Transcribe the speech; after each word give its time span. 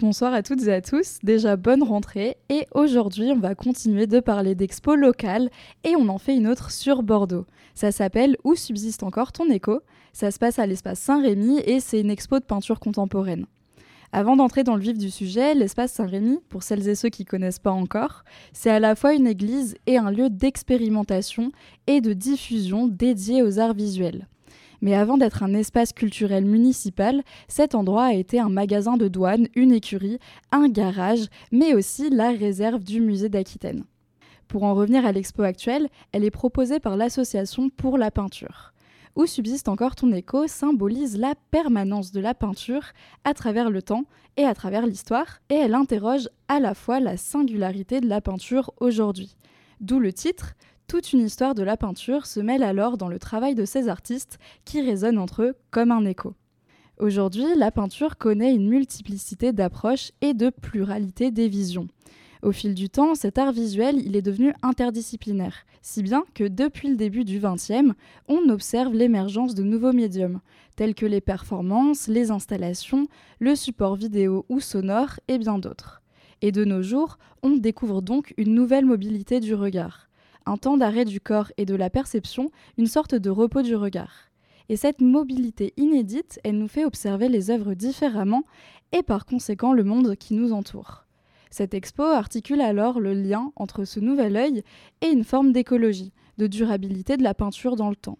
Bonsoir 0.00 0.32
à 0.32 0.42
toutes 0.42 0.62
et 0.62 0.72
à 0.72 0.80
tous, 0.80 1.18
déjà 1.22 1.56
bonne 1.56 1.82
rentrée 1.82 2.38
et 2.48 2.66
aujourd'hui 2.72 3.32
on 3.32 3.38
va 3.38 3.54
continuer 3.54 4.06
de 4.06 4.18
parler 4.18 4.54
d'expo 4.54 4.94
locales 4.94 5.50
et 5.84 5.94
on 5.94 6.08
en 6.08 6.16
fait 6.16 6.34
une 6.34 6.46
autre 6.46 6.70
sur 6.70 7.02
Bordeaux. 7.02 7.44
Ça 7.74 7.92
s'appelle 7.92 8.38
Où 8.42 8.54
subsiste 8.54 9.02
encore 9.02 9.30
ton 9.30 9.50
écho? 9.50 9.80
Ça 10.14 10.30
se 10.30 10.38
passe 10.38 10.58
à 10.58 10.66
l'espace 10.66 11.00
Saint-Rémy 11.00 11.58
et 11.66 11.80
c'est 11.80 12.00
une 12.00 12.10
expo 12.10 12.38
de 12.38 12.44
peinture 12.46 12.80
contemporaine. 12.80 13.44
Avant 14.10 14.36
d'entrer 14.36 14.64
dans 14.64 14.74
le 14.74 14.80
vif 14.80 14.96
du 14.96 15.10
sujet, 15.10 15.54
l'espace 15.54 15.92
Saint-Rémy, 15.92 16.38
pour 16.48 16.62
celles 16.62 16.88
et 16.88 16.94
ceux 16.94 17.10
qui 17.10 17.26
connaissent 17.26 17.58
pas 17.58 17.70
encore, 17.70 18.24
c'est 18.54 18.70
à 18.70 18.80
la 18.80 18.96
fois 18.96 19.12
une 19.12 19.26
église 19.26 19.74
et 19.86 19.98
un 19.98 20.10
lieu 20.10 20.30
d'expérimentation 20.30 21.52
et 21.86 22.00
de 22.00 22.14
diffusion 22.14 22.88
dédié 22.88 23.42
aux 23.42 23.58
arts 23.58 23.74
visuels. 23.74 24.28
Mais 24.80 24.94
avant 24.94 25.18
d'être 25.18 25.42
un 25.42 25.54
espace 25.54 25.92
culturel 25.92 26.44
municipal, 26.44 27.22
cet 27.48 27.74
endroit 27.74 28.04
a 28.04 28.14
été 28.14 28.40
un 28.40 28.48
magasin 28.48 28.96
de 28.96 29.08
douane, 29.08 29.48
une 29.54 29.72
écurie, 29.72 30.18
un 30.52 30.68
garage, 30.68 31.26
mais 31.52 31.74
aussi 31.74 32.10
la 32.10 32.30
réserve 32.30 32.82
du 32.82 33.00
musée 33.00 33.28
d'Aquitaine. 33.28 33.84
Pour 34.48 34.64
en 34.64 34.74
revenir 34.74 35.06
à 35.06 35.12
l'expo 35.12 35.42
actuelle, 35.42 35.88
elle 36.12 36.24
est 36.24 36.30
proposée 36.30 36.80
par 36.80 36.96
l'Association 36.96 37.70
pour 37.70 37.98
la 37.98 38.10
peinture. 38.10 38.72
Où 39.16 39.26
subsiste 39.26 39.68
encore 39.68 39.96
ton 39.96 40.12
écho 40.12 40.46
symbolise 40.46 41.18
la 41.18 41.34
permanence 41.50 42.12
de 42.12 42.20
la 42.20 42.34
peinture 42.34 42.84
à 43.24 43.34
travers 43.34 43.70
le 43.70 43.82
temps 43.82 44.04
et 44.36 44.44
à 44.44 44.54
travers 44.54 44.86
l'histoire, 44.86 45.40
et 45.50 45.54
elle 45.54 45.74
interroge 45.74 46.28
à 46.48 46.60
la 46.60 46.74
fois 46.74 47.00
la 47.00 47.16
singularité 47.16 48.00
de 48.00 48.08
la 48.08 48.20
peinture 48.20 48.72
aujourd'hui. 48.80 49.36
D'où 49.80 49.98
le 49.98 50.12
titre 50.12 50.54
toute 50.90 51.12
une 51.12 51.20
histoire 51.20 51.54
de 51.54 51.62
la 51.62 51.76
peinture 51.76 52.26
se 52.26 52.40
mêle 52.40 52.64
alors 52.64 52.98
dans 52.98 53.06
le 53.06 53.20
travail 53.20 53.54
de 53.54 53.64
ces 53.64 53.88
artistes 53.88 54.40
qui 54.64 54.80
résonnent 54.80 55.20
entre 55.20 55.42
eux 55.42 55.54
comme 55.70 55.92
un 55.92 56.04
écho. 56.04 56.34
Aujourd'hui, 56.98 57.44
la 57.56 57.70
peinture 57.70 58.18
connaît 58.18 58.52
une 58.52 58.68
multiplicité 58.68 59.52
d'approches 59.52 60.10
et 60.20 60.34
de 60.34 60.50
pluralité 60.50 61.30
des 61.30 61.46
visions. 61.46 61.86
Au 62.42 62.50
fil 62.50 62.74
du 62.74 62.88
temps, 62.88 63.14
cet 63.14 63.38
art 63.38 63.52
visuel, 63.52 64.16
est 64.16 64.20
devenu 64.20 64.52
interdisciplinaire, 64.64 65.64
si 65.80 66.02
bien 66.02 66.24
que 66.34 66.42
depuis 66.42 66.88
le 66.88 66.96
début 66.96 67.22
du 67.22 67.38
XXe, 67.38 67.94
on 68.26 68.48
observe 68.48 68.92
l'émergence 68.92 69.54
de 69.54 69.62
nouveaux 69.62 69.92
médiums, 69.92 70.40
tels 70.74 70.96
que 70.96 71.06
les 71.06 71.20
performances, 71.20 72.08
les 72.08 72.32
installations, 72.32 73.06
le 73.38 73.54
support 73.54 73.94
vidéo 73.94 74.44
ou 74.48 74.58
sonore 74.58 75.20
et 75.28 75.38
bien 75.38 75.60
d'autres. 75.60 76.02
Et 76.42 76.50
de 76.50 76.64
nos 76.64 76.82
jours, 76.82 77.16
on 77.44 77.50
découvre 77.50 78.02
donc 78.02 78.34
une 78.36 78.54
nouvelle 78.54 78.86
mobilité 78.86 79.38
du 79.38 79.54
regard 79.54 80.09
un 80.46 80.56
temps 80.56 80.76
d'arrêt 80.76 81.04
du 81.04 81.20
corps 81.20 81.52
et 81.56 81.64
de 81.64 81.74
la 81.74 81.90
perception, 81.90 82.50
une 82.78 82.86
sorte 82.86 83.14
de 83.14 83.30
repos 83.30 83.62
du 83.62 83.76
regard. 83.76 84.30
Et 84.68 84.76
cette 84.76 85.00
mobilité 85.00 85.72
inédite, 85.76 86.38
elle 86.44 86.58
nous 86.58 86.68
fait 86.68 86.84
observer 86.84 87.28
les 87.28 87.50
œuvres 87.50 87.74
différemment 87.74 88.44
et 88.92 89.02
par 89.02 89.26
conséquent 89.26 89.72
le 89.72 89.84
monde 89.84 90.16
qui 90.16 90.34
nous 90.34 90.52
entoure. 90.52 91.06
Cette 91.50 91.74
expo 91.74 92.04
articule 92.04 92.60
alors 92.60 93.00
le 93.00 93.12
lien 93.12 93.52
entre 93.56 93.84
ce 93.84 93.98
nouvel 93.98 94.36
œil 94.36 94.62
et 95.00 95.08
une 95.08 95.24
forme 95.24 95.52
d'écologie, 95.52 96.12
de 96.38 96.46
durabilité 96.46 97.16
de 97.16 97.24
la 97.24 97.34
peinture 97.34 97.74
dans 97.74 97.90
le 97.90 97.96
temps. 97.96 98.18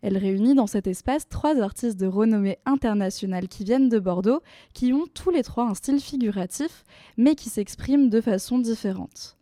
Elle 0.00 0.16
réunit 0.16 0.54
dans 0.54 0.68
cet 0.68 0.86
espace 0.86 1.28
trois 1.28 1.60
artistes 1.60 1.98
de 1.98 2.06
renommée 2.06 2.58
internationale 2.66 3.48
qui 3.48 3.64
viennent 3.64 3.88
de 3.88 3.98
Bordeaux, 3.98 4.42
qui 4.74 4.92
ont 4.92 5.06
tous 5.12 5.30
les 5.30 5.42
trois 5.42 5.64
un 5.64 5.74
style 5.74 6.00
figuratif, 6.00 6.84
mais 7.16 7.34
qui 7.34 7.48
s'expriment 7.48 8.08
de 8.08 8.20
façon 8.20 8.58
différente. 8.58 9.37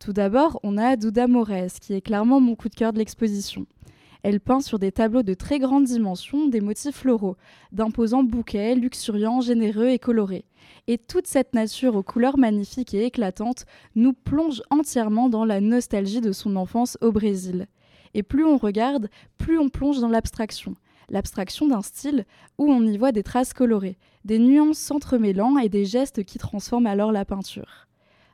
Tout 0.00 0.14
d'abord, 0.14 0.58
on 0.62 0.78
a 0.78 0.96
Douda 0.96 1.26
Moraes, 1.26 1.78
qui 1.78 1.92
est 1.92 2.00
clairement 2.00 2.40
mon 2.40 2.56
coup 2.56 2.70
de 2.70 2.74
cœur 2.74 2.94
de 2.94 2.98
l'exposition. 2.98 3.66
Elle 4.22 4.40
peint 4.40 4.62
sur 4.62 4.78
des 4.78 4.92
tableaux 4.92 5.22
de 5.22 5.34
très 5.34 5.58
grande 5.58 5.84
dimension 5.84 6.48
des 6.48 6.62
motifs 6.62 6.96
floraux, 6.96 7.36
d'imposants 7.72 8.22
bouquets, 8.22 8.74
luxuriants, 8.74 9.42
généreux 9.42 9.88
et 9.88 9.98
colorés. 9.98 10.46
Et 10.86 10.96
toute 10.96 11.26
cette 11.26 11.52
nature 11.52 11.96
aux 11.96 12.02
couleurs 12.02 12.38
magnifiques 12.38 12.94
et 12.94 13.04
éclatantes 13.04 13.66
nous 13.94 14.14
plonge 14.14 14.62
entièrement 14.70 15.28
dans 15.28 15.44
la 15.44 15.60
nostalgie 15.60 16.22
de 16.22 16.32
son 16.32 16.56
enfance 16.56 16.96
au 17.02 17.12
Brésil. 17.12 17.66
Et 18.14 18.22
plus 18.22 18.46
on 18.46 18.56
regarde, 18.56 19.10
plus 19.36 19.58
on 19.58 19.68
plonge 19.68 20.00
dans 20.00 20.08
l'abstraction. 20.08 20.76
L'abstraction 21.10 21.68
d'un 21.68 21.82
style 21.82 22.24
où 22.56 22.72
on 22.72 22.86
y 22.86 22.96
voit 22.96 23.12
des 23.12 23.22
traces 23.22 23.52
colorées, 23.52 23.98
des 24.24 24.38
nuances 24.38 24.78
s'entremêlant 24.78 25.58
et 25.58 25.68
des 25.68 25.84
gestes 25.84 26.24
qui 26.24 26.38
transforment 26.38 26.86
alors 26.86 27.12
la 27.12 27.26
peinture. 27.26 27.89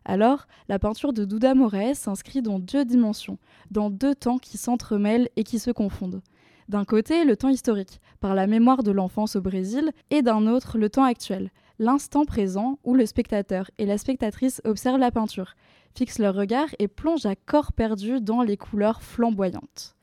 Alors, 0.09 0.47
la 0.69 0.79
peinture 0.79 1.13
de 1.13 1.25
Douda 1.25 1.57
Moraes 1.57 1.97
s'inscrit 1.97 2.41
dans 2.41 2.61
deux 2.61 2.85
dimensions, 2.85 3.39
dans 3.73 3.91
deux 3.91 4.15
temps 4.15 4.39
qui 4.39 4.57
s'entremêlent 4.57 5.29
et 5.35 5.43
qui 5.43 5.59
se 5.59 5.73
confondent. 5.73 6.23
D'un 6.69 6.85
côté, 6.85 7.25
le 7.25 7.37
temps 7.37 7.49
historique, 7.49 8.01
par 8.21 8.37
la 8.37 8.47
mémoire 8.47 8.85
de 8.85 8.93
l'enfance 8.93 9.35
au 9.35 9.41
Brésil, 9.41 9.91
et 10.11 10.23
d'un 10.23 10.47
autre, 10.47 10.79
le 10.79 10.91
temps 10.91 11.03
actuel, 11.03 11.51
l'instant 11.81 12.25
présent 12.25 12.79
où 12.85 12.95
le 12.95 13.05
spectateur 13.05 13.69
et 13.79 13.85
la 13.85 13.99
spectatrice 13.99 14.63
observent 14.65 15.01
la 15.01 15.11
peinture, 15.11 15.55
fixent 15.93 16.21
leur 16.21 16.37
regard 16.37 16.69
et 16.79 16.87
plongent 16.87 17.27
à 17.27 17.35
corps 17.35 17.73
perdu 17.73 18.21
dans 18.21 18.43
les 18.43 18.57
couleurs 18.57 19.03
flamboyantes. 19.03 19.97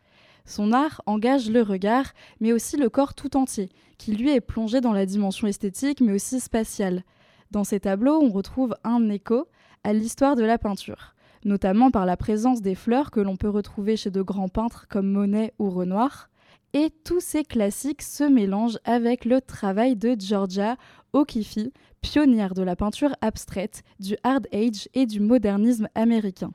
Son 0.44 0.74
art 0.74 1.02
engage 1.06 1.50
le 1.50 1.62
regard, 1.62 2.12
mais 2.42 2.52
aussi 2.52 2.76
le 2.76 2.90
corps 2.90 3.14
tout 3.14 3.38
entier, 3.38 3.70
qui 3.98 4.14
lui 4.14 4.32
est 4.32 4.42
plongé 4.42 4.82
dans 4.82 4.92
la 4.92 5.06
dimension 5.06 5.48
esthétique, 5.48 6.02
mais 6.02 6.12
aussi 6.12 6.42
spatiale. 6.42 7.04
Dans 7.52 7.64
ces 7.64 7.80
tableaux, 7.80 8.20
on 8.22 8.30
retrouve 8.30 8.76
un 8.84 9.10
écho, 9.10 9.48
à 9.84 9.94
l'histoire 9.94 10.36
de 10.36 10.44
la 10.44 10.58
peinture, 10.58 11.16
notamment 11.46 11.92
par 11.92 12.06
la 12.06 12.18
présence 12.18 12.62
des 12.62 12.76
fleurs 12.76 13.12
que 13.12 13.20
l'on 13.20 13.36
peut 13.36 13.50
retrouver 13.50 13.98
chez 13.98 14.12
de 14.12 14.22
grands 14.22 14.50
peintres 14.50 14.88
comme 14.90 15.08
Monet 15.08 15.54
ou 15.60 15.70
Renoir. 15.70 16.30
Et 16.74 16.90
tous 17.04 17.20
ces 17.20 17.44
classiques 17.44 18.02
se 18.02 18.24
mélangent 18.24 18.80
avec 18.84 19.26
le 19.26 19.42
travail 19.42 19.96
de 19.96 20.16
Georgia 20.20 20.76
O'Keeffe, 21.14 21.70
pionnière 22.02 22.54
de 22.54 22.64
la 22.64 22.76
peinture 22.76 23.16
abstraite, 23.22 23.84
du 24.00 24.16
hard 24.24 24.48
age 24.52 24.90
et 24.94 25.06
du 25.06 25.20
modernisme 25.20 25.88
américain. 25.94 26.52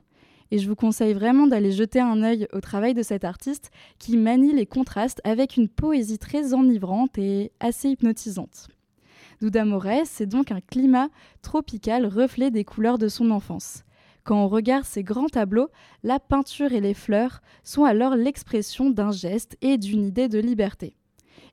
Et 0.51 0.57
je 0.57 0.67
vous 0.67 0.75
conseille 0.75 1.13
vraiment 1.13 1.47
d'aller 1.47 1.71
jeter 1.71 1.99
un 1.99 2.23
œil 2.23 2.47
au 2.53 2.59
travail 2.59 2.93
de 2.93 3.03
cet 3.03 3.23
artiste 3.23 3.71
qui 3.99 4.17
manie 4.17 4.53
les 4.53 4.65
contrastes 4.65 5.21
avec 5.23 5.57
une 5.57 5.69
poésie 5.69 6.17
très 6.17 6.53
enivrante 6.53 7.17
et 7.17 7.51
assez 7.59 7.89
hypnotisante. 7.89 8.67
Douda 9.41 9.63
c'est 10.03 10.25
donc 10.25 10.51
un 10.51 10.59
climat 10.59 11.07
tropical 11.41 12.05
reflet 12.05 12.51
des 12.51 12.65
couleurs 12.65 12.97
de 12.97 13.07
son 13.07 13.31
enfance. 13.31 13.85
Quand 14.25 14.43
on 14.43 14.49
regarde 14.49 14.83
ces 14.83 15.01
grands 15.01 15.29
tableaux, 15.29 15.69
la 16.03 16.19
peinture 16.19 16.73
et 16.73 16.81
les 16.81 16.93
fleurs 16.93 17.41
sont 17.63 17.85
alors 17.85 18.15
l'expression 18.15 18.89
d'un 18.89 19.11
geste 19.11 19.55
et 19.61 19.77
d'une 19.77 20.05
idée 20.05 20.27
de 20.27 20.39
liberté. 20.39 20.93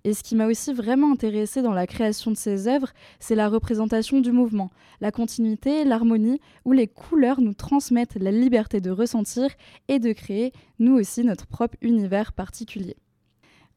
Et 0.02 0.14
ce 0.14 0.24
qui 0.24 0.34
m'a 0.34 0.47
aussi 0.47 0.72
vraiment 0.72 1.12
intéressé 1.12 1.62
dans 1.62 1.72
la 1.72 1.86
création 1.86 2.32
de 2.32 2.36
ces 2.36 2.66
œuvres, 2.66 2.91
c'est 3.20 3.36
la 3.36 3.48
représentation 3.48 4.20
du 4.20 4.32
mouvement, 4.32 4.70
la 5.00 5.12
continuité, 5.12 5.84
l'harmonie, 5.84 6.41
où 6.64 6.72
les 6.72 6.88
couleurs 6.88 7.41
nous 7.41 7.54
transmettent 7.54 8.16
la 8.16 8.32
liberté 8.32 8.80
de 8.80 8.91
ressentir 8.91 9.48
et 9.86 10.00
de 10.00 10.12
créer, 10.12 10.53
nous 10.80 10.94
aussi, 10.94 11.22
notre 11.22 11.47
propre 11.47 11.76
univers 11.82 12.32
particulier. 12.32 12.97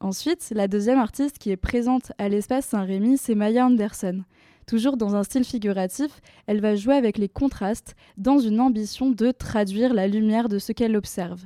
Ensuite, 0.02 0.54
la 0.56 0.70
deuxième 0.70 0.98
artiste 0.98 1.40
qui 1.40 1.52
est 1.52 1.58
présente 1.58 2.14
à 2.18 2.30
l'espace 2.30 2.68
Saint-Rémy, 2.68 3.18
c'est 3.18 3.36
Maya 3.36 3.66
Anderson. 3.66 4.24
Toujours 4.66 4.96
dans 4.96 5.18
un 5.18 5.24
style 5.24 5.44
figuratif, 5.44 6.22
elle 6.48 6.62
va 6.62 6.76
jouer 6.76 6.96
avec 6.96 7.18
les 7.18 7.28
contrastes 7.28 7.98
dans 8.16 8.40
une 8.40 8.62
ambition 8.62 9.12
de 9.12 9.32
traduire 9.32 9.94
la 9.94 10.08
lumière 10.08 10.48
de 10.48 10.58
ce 10.58 10.72
qu'elle 10.72 10.96
observe. 10.96 11.44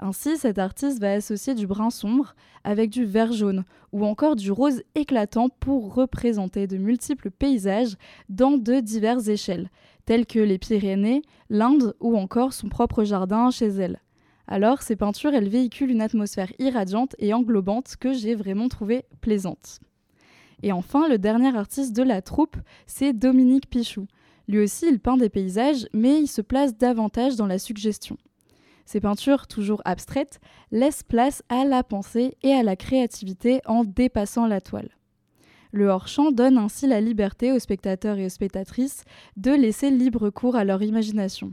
Ainsi, 0.00 0.36
cette 0.36 0.58
artiste 0.58 1.00
va 1.00 1.12
associer 1.12 1.54
du 1.54 1.66
brun 1.66 1.88
sombre 1.88 2.34
avec 2.62 2.90
du 2.90 3.06
vert 3.06 3.32
jaune 3.32 3.64
ou 3.90 4.04
encore 4.04 4.36
du 4.36 4.52
rose 4.52 4.82
éclatant 4.94 5.48
pour 5.48 5.94
représenter 5.94 6.66
de 6.66 6.76
multiples 6.76 7.30
paysages 7.30 7.96
dans 8.28 8.58
de 8.58 8.80
diverses 8.80 9.28
échelles, 9.28 9.70
telles 10.04 10.26
que 10.26 10.40
les 10.40 10.58
Pyrénées, 10.58 11.22
l'Inde 11.48 11.94
ou 12.00 12.18
encore 12.18 12.52
son 12.52 12.68
propre 12.68 13.04
jardin 13.04 13.50
chez 13.50 13.68
elle. 13.68 14.03
Alors, 14.46 14.82
ces 14.82 14.96
peintures, 14.96 15.34
elles 15.34 15.48
véhiculent 15.48 15.90
une 15.90 16.02
atmosphère 16.02 16.52
irradiante 16.58 17.16
et 17.18 17.32
englobante 17.32 17.96
que 17.98 18.12
j'ai 18.12 18.34
vraiment 18.34 18.68
trouvée 18.68 19.04
plaisante. 19.20 19.80
Et 20.62 20.72
enfin, 20.72 21.08
le 21.08 21.18
dernier 21.18 21.56
artiste 21.56 21.94
de 21.94 22.02
la 22.02 22.22
troupe, 22.22 22.56
c'est 22.86 23.12
Dominique 23.12 23.68
Pichou. 23.68 24.06
Lui 24.48 24.58
aussi, 24.58 24.86
il 24.88 25.00
peint 25.00 25.16
des 25.16 25.30
paysages, 25.30 25.86
mais 25.92 26.20
il 26.20 26.26
se 26.26 26.42
place 26.42 26.76
davantage 26.76 27.36
dans 27.36 27.46
la 27.46 27.58
suggestion. 27.58 28.18
Ces 28.84 29.00
peintures, 29.00 29.46
toujours 29.46 29.80
abstraites, 29.86 30.40
laissent 30.70 31.02
place 31.02 31.42
à 31.48 31.64
la 31.64 31.82
pensée 31.82 32.36
et 32.42 32.52
à 32.52 32.62
la 32.62 32.76
créativité 32.76 33.62
en 33.64 33.84
dépassant 33.84 34.46
la 34.46 34.60
toile. 34.60 34.90
Le 35.72 35.88
hors-champ 35.88 36.30
donne 36.30 36.58
ainsi 36.58 36.86
la 36.86 37.00
liberté 37.00 37.50
aux 37.50 37.58
spectateurs 37.58 38.18
et 38.18 38.26
aux 38.26 38.30
spectatrices 38.30 39.04
de 39.36 39.50
laisser 39.50 39.90
libre 39.90 40.30
cours 40.30 40.54
à 40.54 40.64
leur 40.64 40.82
imagination 40.82 41.52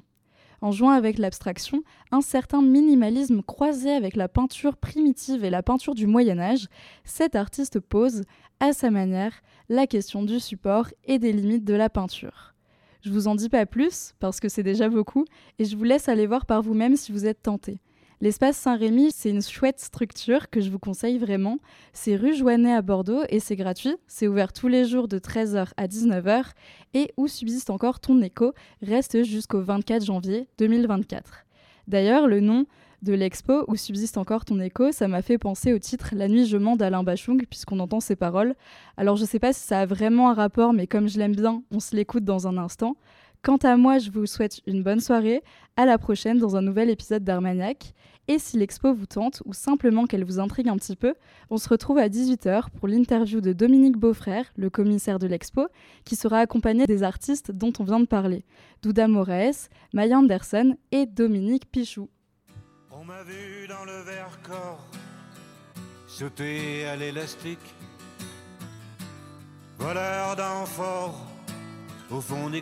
en 0.62 0.72
jouant 0.72 0.92
avec 0.92 1.18
l'abstraction, 1.18 1.84
un 2.12 2.22
certain 2.22 2.62
minimalisme 2.62 3.42
croisé 3.42 3.92
avec 3.92 4.16
la 4.16 4.28
peinture 4.28 4.78
primitive 4.78 5.44
et 5.44 5.50
la 5.50 5.64
peinture 5.64 5.96
du 5.96 6.08
Moyen 6.08 6.40
Âge, 6.40 6.68
cet 7.04 7.36
artiste 7.36 7.80
pose, 7.80 8.24
à 8.60 8.74
sa 8.74 8.92
manière, 8.92 9.34
la 9.70 9.88
question 9.88 10.24
du 10.24 10.40
support 10.40 10.88
et 11.06 11.18
des 11.18 11.34
limites 11.34 11.66
de 11.66 11.74
la 11.74 11.90
peinture. 11.90 12.54
Je 13.02 13.10
vous 13.10 13.28
en 13.28 13.34
dis 13.34 13.50
pas 13.50 13.66
plus, 13.66 14.14
parce 14.20 14.40
que 14.40 14.50
c'est 14.50 14.62
déjà 14.62 14.88
beaucoup, 14.88 15.26
et 15.58 15.66
je 15.66 15.76
vous 15.76 15.84
laisse 15.84 16.08
aller 16.08 16.28
voir 16.28 16.46
par 16.46 16.62
vous-même 16.62 16.96
si 16.96 17.12
vous 17.12 17.26
êtes 17.26 17.42
tenté. 17.42 17.80
L'espace 18.22 18.56
Saint-Rémy, 18.56 19.10
c'est 19.12 19.32
une 19.32 19.42
chouette 19.42 19.80
structure 19.80 20.52
que 20.52 20.62
je 20.62 20.70
vous 20.70 20.78
conseille 20.78 21.18
vraiment. 21.18 21.58
C'est 21.92 22.16
rue 22.16 22.36
Joannet 22.36 22.72
à 22.72 22.84
Bordeaux 22.84 23.24
et 23.30 23.40
c'est 23.40 23.56
gratuit. 23.56 23.96
C'est 24.06 24.28
ouvert 24.28 24.54
tous 24.54 24.68
les 24.68 24.86
jours 24.86 25.08
de 25.08 25.18
13h 25.18 25.70
à 25.76 25.88
19h 25.88 26.52
et 26.94 27.12
où 27.18 27.28
subsiste 27.28 27.72
encore 27.72 28.00
ton 28.00 28.22
écho 28.22 28.54
reste 28.84 29.24
jusqu'au 29.24 29.62
24 29.62 30.06
janvier 30.06 30.48
2024. 30.60 31.48
D'ailleurs, 31.88 32.28
le 32.28 32.42
nom 32.42 32.68
de 33.02 33.14
l'expo 33.14 33.66
où 33.68 33.76
subsiste 33.76 34.20
encore 34.20 34.46
ton 34.46 34.60
écho, 34.60 34.92
ça 34.92 35.08
m'a 35.08 35.24
fait 35.24 35.40
penser 35.40 35.74
au 35.74 35.80
titre 35.80 36.10
La 36.16 36.28
nuit 36.28 36.46
je 36.46 36.58
mens 36.58 36.76
d'Alain 36.76 37.02
Bachung, 37.02 37.44
puisqu'on 37.50 37.80
entend 37.80 38.02
ses 38.02 38.16
paroles. 38.16 38.54
Alors 38.98 39.16
je 39.16 39.26
sais 39.26 39.40
pas 39.40 39.52
si 39.52 39.62
ça 39.62 39.80
a 39.80 39.86
vraiment 39.88 40.30
un 40.30 40.36
rapport, 40.36 40.74
mais 40.74 40.86
comme 40.86 41.10
je 41.10 41.18
l'aime 41.18 41.36
bien, 41.36 41.64
on 41.72 41.80
se 41.80 41.96
l'écoute 41.96 42.24
dans 42.24 42.48
un 42.48 42.58
instant. 42.58 42.98
Quant 43.44 43.58
à 43.58 43.76
moi, 43.76 43.98
je 43.98 44.12
vous 44.12 44.28
souhaite 44.28 44.62
une 44.68 44.84
bonne 44.84 45.00
soirée. 45.00 45.42
À 45.76 45.88
la 45.88 45.98
prochaine 45.98 46.38
dans 46.38 46.56
un 46.56 46.62
nouvel 46.62 46.92
épisode 46.92 47.24
d'Armagnac. 47.24 47.94
Et 48.28 48.38
si 48.38 48.60
l'expo 48.60 48.94
vous 48.94 49.08
tente 49.08 49.42
ou 49.46 49.54
simplement 49.54 50.06
qu'elle 50.06 50.24
vous 50.24 50.40
intrigue 50.40 50.70
un 50.70 50.78
petit 50.78 50.96
peu, 50.96 51.16
on 51.50 51.58
se 51.58 51.68
retrouve 51.68 51.98
à 51.98 52.08
18h 52.08 52.70
pour 52.70 52.88
l'interview 52.88 53.42
de 53.42 53.52
Dominique 53.52 53.98
Beaufrère, 53.98 54.46
le 54.58 54.70
commissaire 54.70 55.18
de 55.18 55.26
l'expo, 55.26 55.68
qui 56.06 56.16
sera 56.16 56.38
accompagné 56.38 56.86
des 56.86 57.02
artistes 57.02 57.52
dont 57.52 57.74
on 57.80 57.84
vient 57.84 58.00
de 58.00 58.06
parler, 58.06 58.46
Douda 58.84 59.08
Moraes, 59.08 59.70
Maya 59.92 60.20
Anderson 60.20 60.78
et 60.92 61.08
Dominique 61.08 61.66
Pichou. 61.72 62.10
On 62.92 63.04
m'a 63.04 63.24
vu 63.24 63.68
dans 63.68 63.86
le 63.86 64.04
verre 64.04 64.40
corps 64.44 64.86
sauter 66.06 66.86
à 66.86 66.96
l'élastique, 66.96 67.58
voleur 69.80 70.36
au 72.12 72.22
fond 72.22 72.50
des. 72.50 72.62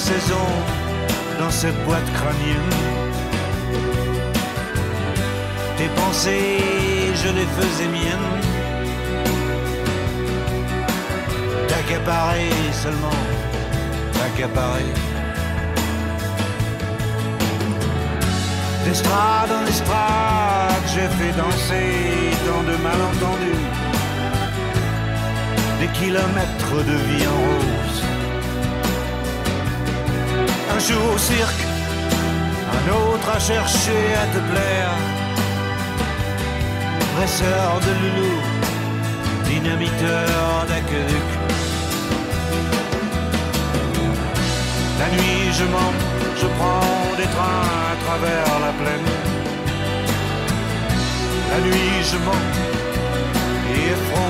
saison 0.00 0.48
dans 1.38 1.50
cette 1.50 1.78
boîte 1.84 2.10
crânienne. 2.18 2.74
Tes 5.76 5.90
pensées, 6.00 7.12
je 7.22 7.28
les 7.38 7.48
faisais 7.58 7.90
miennes. 7.96 8.32
T'accaparer 11.68 12.50
seulement, 12.82 13.20
t'accaparer. 14.16 14.92
D'estrade 18.84 19.52
en 19.58 19.64
estrade, 19.72 20.84
j'ai 20.92 21.08
fait 21.18 21.34
danser 21.42 21.92
dans 22.48 22.62
de 22.70 22.76
malentendus. 22.86 23.66
Des 25.80 25.90
kilomètres 25.98 26.78
de 26.90 26.96
vie 27.06 27.26
en 27.34 27.38
rose 27.44 27.89
un 30.80 30.92
jour 30.92 31.14
au 31.14 31.18
cirque, 31.18 31.62
un 32.76 32.84
autre 32.92 33.28
à 33.36 33.38
chercher 33.38 34.02
à 34.22 34.26
te 34.34 34.40
plaire. 34.50 34.94
Presseur 37.16 37.80
de 37.86 37.92
loulou, 38.00 38.34
dynamiteur 39.44 40.66
d'aqueduc. 40.68 41.28
La 45.00 45.08
nuit 45.14 45.52
je 45.58 45.64
mens, 45.64 45.94
je 46.40 46.46
prends 46.58 47.16
des 47.18 47.28
trains 47.34 47.68
à 47.92 47.96
travers 48.04 48.48
la 48.66 48.72
plaine. 48.80 49.10
La 51.50 51.60
nuit 51.66 51.96
je 52.10 52.18
mens, 52.26 52.44
et 53.72 53.82
effrontément. 53.94 54.29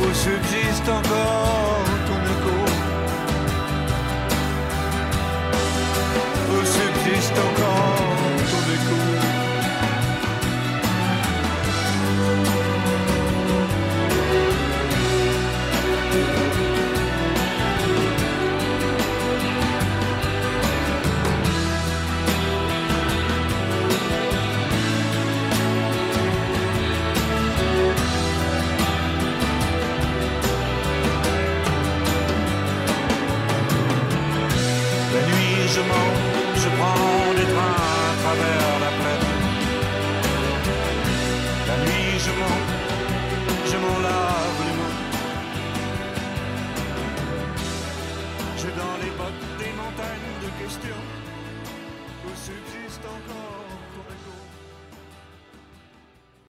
où 0.00 0.14
subsiste 0.14 0.88
encore 0.88 1.39